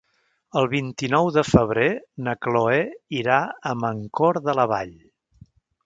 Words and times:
El 0.61 0.67
vint-i-nou 0.69 1.29
de 1.35 1.43
febrer 1.49 1.85
na 2.29 2.35
Chloé 2.47 2.81
irà 3.21 3.39
a 3.73 3.75
Mancor 3.85 4.45
de 4.49 4.61
la 4.63 4.71
Vall. 4.77 4.99